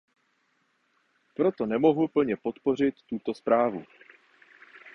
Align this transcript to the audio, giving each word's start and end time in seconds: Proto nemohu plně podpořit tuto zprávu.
Proto 1.35 1.65
nemohu 1.65 2.07
plně 2.07 2.37
podpořit 2.37 2.95
tuto 3.05 3.33
zprávu. 3.33 3.83